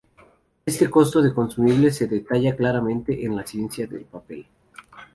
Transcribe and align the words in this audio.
Este 0.65 0.89
costo 0.89 1.21
de 1.21 1.31
consumibles 1.31 1.95
se 1.97 2.07
detalla 2.07 2.55
claramente 2.55 3.23
en 3.23 3.35
la 3.35 3.45
Ciencia 3.45 3.85
de 3.85 3.99
papel. 3.99 4.47